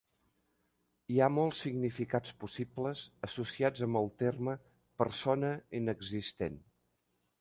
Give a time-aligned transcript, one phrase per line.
[1.15, 4.57] Hi ha molts significats possibles associats amb el terme
[5.03, 6.59] "persona inexistent".